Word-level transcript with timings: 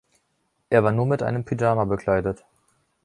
Er 0.71 0.83
war 0.83 0.91
nur 0.91 1.05
mit 1.05 1.21
einem 1.21 1.45
Pyjama 1.45 1.85
bekleidet. 1.85 2.43